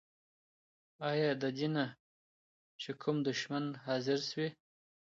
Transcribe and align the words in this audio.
آيا 1.09 1.31
ددينه 1.43 1.85
چې 2.81 2.91
کوم 3.01 3.17
دشمن 3.29 3.65
حاضر 3.85 4.19
شوی؟ 4.29 4.49